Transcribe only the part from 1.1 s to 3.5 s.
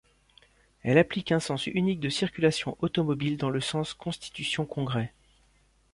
un sens unique de circulation automobile